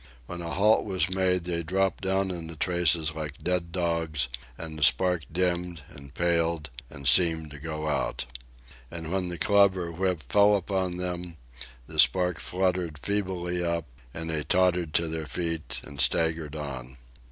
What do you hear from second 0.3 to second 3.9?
a halt was made, they dropped down in the traces like dead